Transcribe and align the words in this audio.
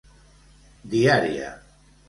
Diària. 0.95 1.53